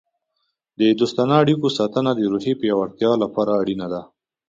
د 0.79 0.81
دوستانه 0.99 1.33
اړیکو 1.43 1.67
ساتنه 1.77 2.11
د 2.15 2.21
روحیې 2.31 2.53
د 2.55 2.59
پیاوړتیا 2.61 3.11
لپاره 3.23 3.51
اړینه 3.61 3.87
ده. 3.93 4.01